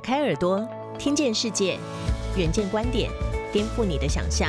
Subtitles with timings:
[0.00, 0.66] 开耳朵，
[0.98, 1.78] 听见世界，
[2.36, 3.10] 远见观点，
[3.52, 4.48] 颠覆你的想象。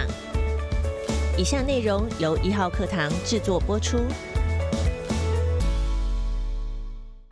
[1.37, 3.97] 以下内容由一号课堂制作播出。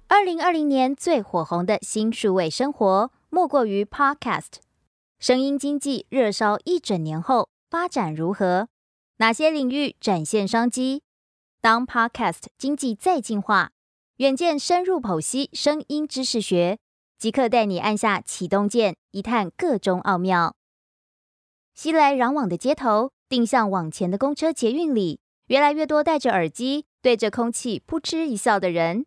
[0.08, 4.60] 二零二零年最火红的新数位生活，莫过于 Podcast。
[5.20, 8.68] 声音经济热烧一整年后，发展如何？
[9.18, 11.04] 哪些领域展现商机？
[11.62, 13.72] 当 Podcast 经济再进化，
[14.18, 16.80] 远见深入剖析声音知识学，
[17.20, 20.56] 即刻带你按下启动键，一探各中奥妙。
[21.76, 29.06] 熙来攘往的街头，定向往前的公车、捷运里，越来越多戴着耳机，对着空气扑哧一笑的人。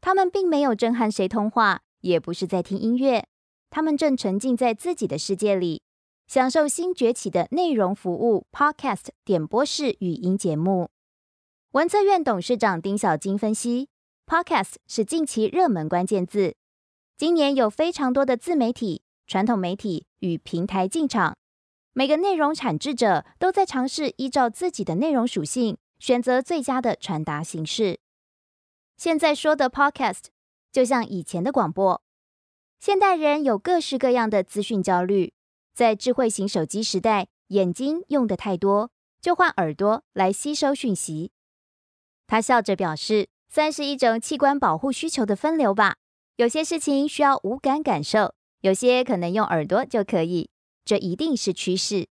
[0.00, 3.26] 他们并没有正和谁通话，也不是在听音乐，
[3.68, 5.82] 他们正沉浸在自己的世界里，
[6.26, 10.88] 享受新崛起的内容服务 Podcast 点播式语音节目。
[11.72, 13.90] 文策院董事长丁小金分析
[14.24, 16.54] ，Podcast 是近期热门关键字。
[17.16, 21.36] 今年有非常多的自媒体、传统媒体与平台进场，
[21.92, 28.00] 每个内容产制者都在尝试依照自己的内容属性，选择最佳的传达形式。
[28.96, 30.24] 现在说的 Podcast
[30.72, 32.02] 就像以前的广播。
[32.80, 35.32] 现代人有各式各样的资讯焦虑，
[35.72, 38.90] 在智慧型手机时代，眼睛用的太多，
[39.20, 41.30] 就换耳朵来吸收讯息。
[42.26, 45.94] 他笑着表示：“算是一种器官保护需求的分流吧。
[46.36, 50.50] 有些事情需要五感感受，有些可能用耳朵就可以。
[50.84, 52.08] 这一定是趋势。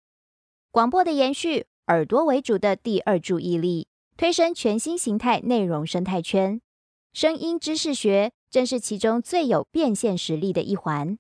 [0.71, 6.61] 广播的延续，耳朵为主的第二注意力，推升全新形态内容生态圈。
[7.13, 11.19] 声音知识学正是其中最有变现实力的一环。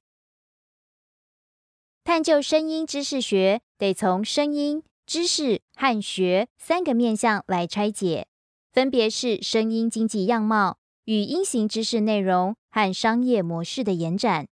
[2.02, 8.26] 探究声音知识学，得从声音、知识和学三个面向来拆解。”
[8.72, 14.48] 分别是声音经济样貌、语音型知识内容和商业模式的延展。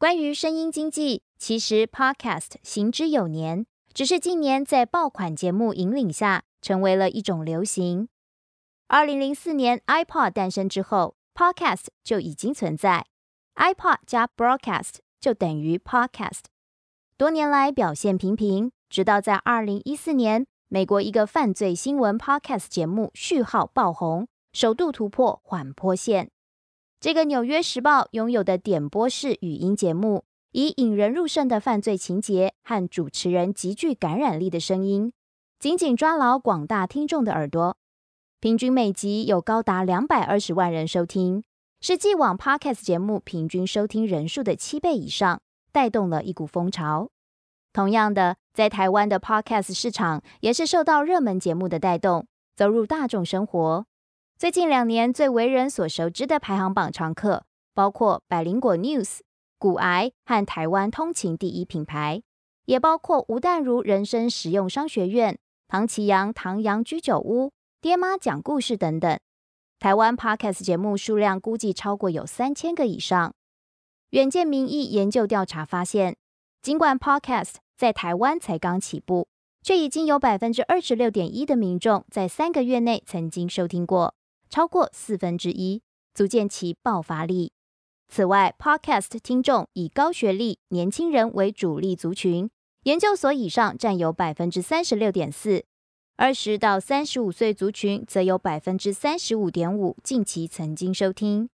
[0.00, 8.08] 关于声音经济，其实 Podcast 行之有年，只是近年在爆款节目引领下，成为了一种流行。
[8.88, 13.06] 二零零四年 iPod 诞生之后，Podcast 就已经存在
[13.54, 16.46] ，iPod 加 Broadcast 就等于 Podcast。
[17.16, 20.46] 多年来表现平平，直到在二零一四年。
[20.68, 26.30] 美国一个犯罪新闻 podcast 节目序号爆红，首度突破缓坡线。
[26.98, 35.12] 这个《纽约时报》拥有的点播式语音节目，以引人入胜的犯罪情节和主持人极具感染力的声音，
[35.58, 37.76] 紧紧抓牢广大听众的耳朵。
[38.40, 41.44] 平均每集有高达两百二十万人收听，
[41.82, 45.38] 是既往 podcast 节目平均收听人数的七倍以上，
[45.70, 47.10] 带动了一股风潮。
[47.74, 53.84] 同样的，在台湾的 Podcast 市场也是受到热门节目的带动，走入大众生活。
[54.38, 59.20] 最近两年最为人所熟知的排行榜常客，包括百灵果 News、
[59.58, 62.22] 骨癌和台湾通勤第一品牌，
[62.66, 69.18] 也包括吴淡如人生实用商学院、唐奇阳唐阳居酒屋、爹妈讲故事等等。
[69.78, 73.34] 台湾 Podcast 节目数量估计超过有三千个以上。
[74.10, 76.14] 远见民意研究调查发现，
[76.60, 79.28] 尽管 Podcast 在台湾才刚起步，
[79.62, 84.14] 却已经有百分之二十六点一的民众在三个月内曾经收听过，
[84.48, 85.82] 超过四分之一，
[86.14, 87.52] 足见其爆发力。
[88.08, 92.48] 此外，Podcast 听众以高学历年轻人为主力族群，
[92.84, 95.64] 研究所以上占有百分之三十六点四，
[96.16, 101.48] 二十到三十五岁族群则有百分之三十五点五近期曾经收听。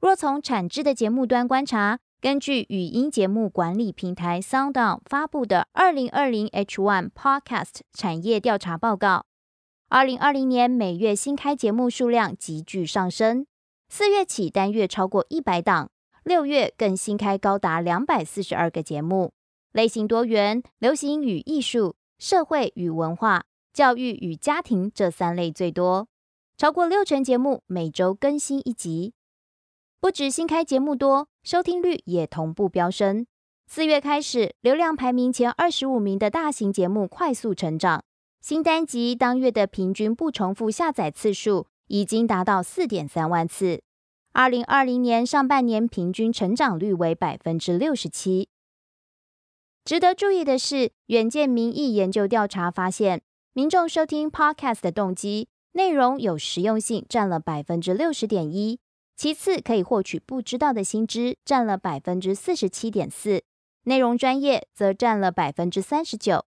[0.00, 9.26] 若从产制的节目端观察，根据语音节目管理平台 SoundOn 发布的二零二零 H1 Podcast 产业调查报告，
[9.96, 13.46] 二零二零年每月新开节目数量急剧上升，
[13.88, 15.90] 四月起单月超过一百档，
[16.22, 19.32] 六月更新开高达两百四十二个节目，
[19.72, 26.06] 类型多元，流行与艺术、社会与文化、教育与家庭这三类最多，
[26.58, 29.14] 超过六成节目每周更新一集。
[29.98, 33.26] 不止新开节目多，收听率也同步飙升。
[33.66, 38.04] 四月开始，流量排名前二十五名的大型节目快速成长，
[38.48, 43.82] 新单集当月的平均不重复下载次数已经达到四点三万次。
[44.32, 48.48] 二零二零年上半年平均成长率为百分之六十七。
[49.84, 53.20] 值得注意的是，远见民意研究调查发现，
[53.52, 58.78] 民众收听 Podcast 的动机，内容有实用性占了百分之六十点一。
[59.16, 63.40] 其次，可以获取不知道的新知，占了百分之四十七点四；
[63.82, 66.44] 内容专业则占了百分之三十九。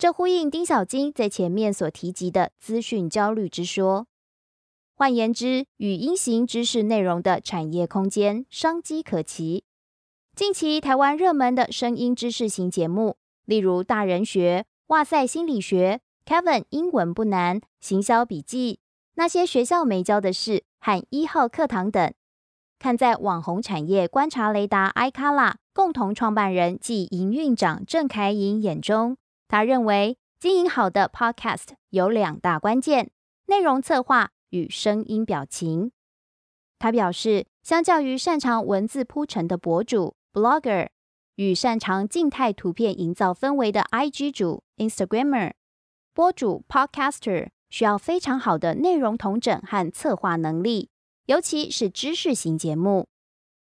[0.00, 4.06] 这呼应丁小金在前面所提及的资讯焦虑之说。
[4.94, 9.64] 换言之，语音型知识内容的产业空间商机可期。
[10.34, 16.00] 近期台湾热门的声音知识型节目，例如《大人学》《哇塞心理学》
[16.42, 18.72] 《Kevin 英文不难》《行销笔记》
[19.16, 22.10] 《那些学校没教的事》和一号课堂等，
[22.78, 29.18] 看在网红产业观察雷达 i 卡拉共同创办人暨营运长郑凯颖眼中，
[29.50, 33.10] 他认为经营好的 Podcast 有两大关键：
[33.46, 35.90] 内容策划与声音表情。
[36.78, 40.14] 他表示，相较于擅长文字铺陈的博主。
[40.32, 40.90] Blogger
[41.34, 45.54] 与擅长静态图片营造氛围的 IG 主 Instagramer
[46.14, 50.90] 播主 Podcaster 需要非常好的内容统整和策划能力，
[51.26, 53.08] 尤其是知识型节目。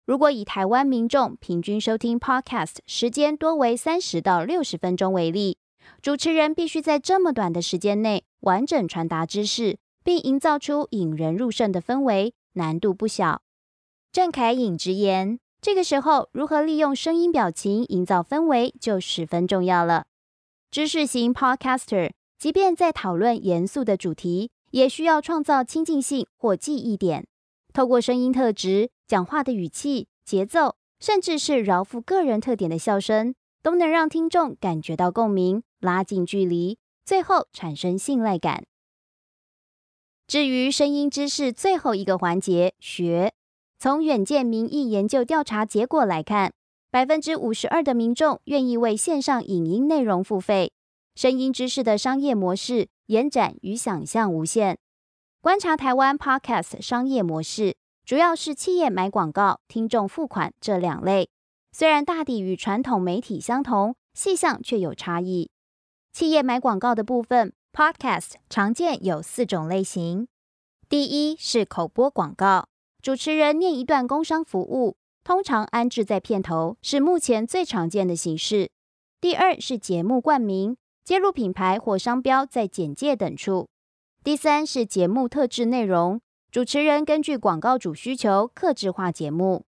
[0.06, 5.58] 如果以台湾民众平均收听 Podcast 时间多为三十到六十分钟为例，
[6.02, 13.42] 主持人必须在这么短的时间内完整传达知识，并营造出引人入胜的氛围，难度不小。
[14.12, 15.40] 郑凯颖直言。
[15.62, 20.08] 这个时候，如何利用声音表情营造氛围就十分重要了。
[20.70, 27.26] 知识型 Podcaster 即便在讨论严肃的主题，也需要创造亲近性或记忆点。
[27.72, 38.64] 透过声音特质、讲话的语气、节奏，甚至是饶富个人特点的笑声，都能让听众感觉到共鸣，拉近距离，最后产生信赖感。
[40.26, 43.34] 至于声音知识最后一个环节，学。
[43.78, 46.54] 从远见民意研究调查结果来看，
[46.90, 50.72] 百分之五十二的民众愿意为线上影音内容付费。
[51.16, 54.78] 声音知识的商业模式延展与想象无限。
[55.42, 57.76] 观察台湾 Podcast 商业模式，
[58.06, 61.28] 主要是企业买广告、听众付款这两类。
[61.74, 65.50] 虽然大抵与传统媒体相同，细项却有差异。
[66.14, 70.28] 企业买广告的部分，Podcast 常见有四种类型。
[70.88, 72.68] 第一是口播广告。
[73.02, 78.70] 主持人念一段工商服务，通常安置在片头，是目前最常见的形式。
[79.20, 83.68] 第二是节目冠名，揭露品牌或商标在简介等处。
[84.24, 86.22] 第三是节目特制内容，
[86.52, 89.66] 主持人根据广告主需求，客制化节目。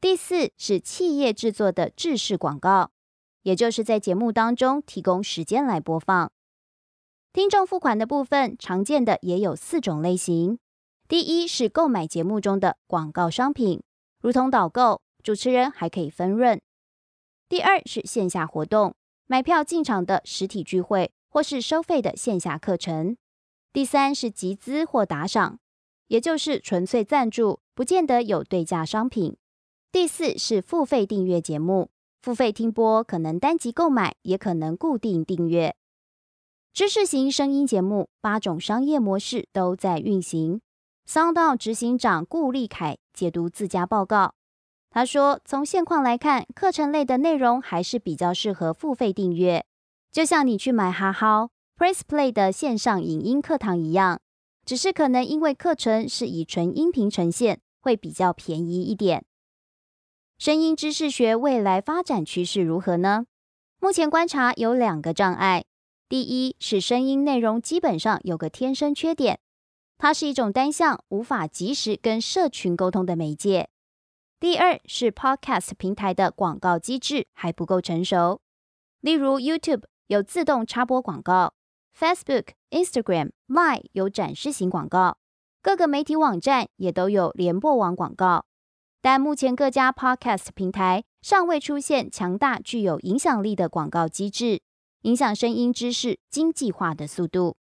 [0.00, 2.90] 第四是企业制作的制式广告，
[3.44, 6.32] 也就是在节目当中提供时间来播放。
[7.32, 10.58] 听众付款的部分，常见的也有四种类型。
[11.06, 13.82] 第一是购买节目中的广告商品，
[14.20, 16.60] 如同导购，主持人还可以分润。
[17.48, 18.94] 第二是线下活动，
[19.26, 23.16] 买票进场的实体聚会或是收费的线下课程。
[23.72, 25.58] 第三是集资或打赏，
[26.06, 29.36] 也就是纯粹赞助，不见得有对价商品。
[29.92, 31.90] 第四是付费订阅节目，
[32.24, 35.76] 付费听播可能单集购买，也可能固定订阅。
[36.72, 40.62] 知识型声音节目，八种商业模式都在运行。
[41.04, 44.32] 商道执行长顾立凯解读自家报告，
[44.88, 49.62] 他说：“从现况来看，课程类的内容还是比较适合付费订阅，
[50.10, 54.18] 就像你去买哈哈 Press Play 的线上影音课堂一样，
[54.64, 59.26] 只是可能因为课程是以纯音频呈现，会比较便宜一点。”
[60.44, 63.24] 声音知识学未来发展趋势如何呢？
[63.80, 65.64] 目前观察有两个障碍，
[66.06, 69.40] 第一是声音内容基本上有个天生缺点。
[69.96, 73.70] 它是一种单向、无法及时跟社群沟通的媒介。
[74.38, 78.42] 第二是 Podcast 平台的广告机制还不够成熟，
[79.00, 81.54] 例如 YouTube 有自动插播广告
[81.98, 85.16] ，Facebook、Instagram、Line 有展示型广告，
[85.62, 88.44] 各个媒体网站也都有联播网广告。
[89.04, 94.62] 但目前各家 Podcast 平台尚未出现强大、具有影响力的广告机制，
[95.02, 97.58] 影响声音知识经济化的速度。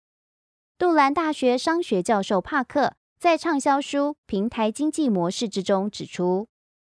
[0.79, 6.49] 杜兰大学商学教授帕克在畅销书《平台经济模式》之中指出，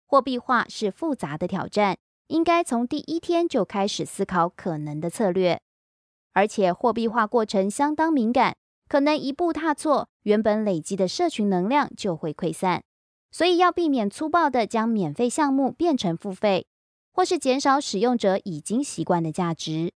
[0.06, 5.60] 货币化是复杂的挑战，应该从第一天就开始思考可能的策略。
[6.34, 8.56] 而且货币化过程相当敏感，
[8.88, 12.84] 可能一步踏错，原本累积的社群能量就会溃散。
[13.38, 16.66] 所以要避免粗暴的将免费项目变成付费，
[17.14, 19.94] 或是减少使用者已经习惯的价值。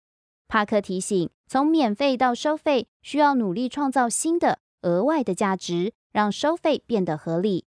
[0.50, 7.64] 帕克提醒，从免费到收费，需要努力创造新的额外的价值，让收费变得合理。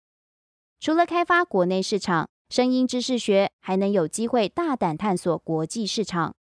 [0.80, 6.34] 除了开发国内市场，声音知识学还能有机会大胆探索国际市场。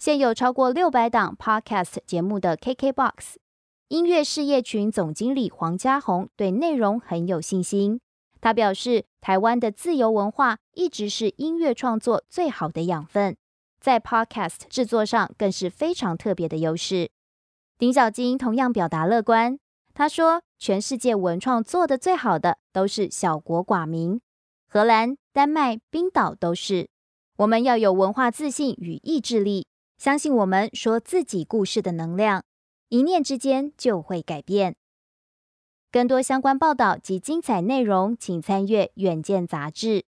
[0.00, 3.36] 现有超过六百档 Podcast 节目的 KKBOX
[3.86, 8.00] 音乐事业群总经理黄家宏对内容很有信心。
[8.44, 13.34] 他表示，台湾的自由文化一直是音乐创作最好的养分。
[13.80, 17.10] 在 Podcast 制作上更是非常特别的优势。
[17.78, 19.58] 丁小金同样表达乐观，
[19.94, 24.20] 他说：“全世界文创做的最好的都是小国寡民，
[24.68, 26.90] 荷兰、丹麦、冰岛都是。
[27.38, 32.44] 我们要有文化自信与意志力，相信我们说自己故事的能量，
[32.90, 34.76] 一念之间就会改变。
[35.94, 40.06] 更多相关报道及精彩内容，请参阅《远见》杂志。